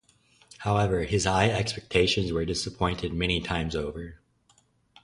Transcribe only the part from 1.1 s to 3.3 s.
high expectations were disappointed